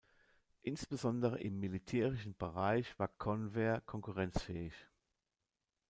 Insbesondere 0.63 1.37
im 1.41 1.59
militärischen 1.59 2.35
Bereich 2.35 2.97
war 2.97 3.07
Convair 3.07 3.81
konkurrenzfähig. 3.81 4.73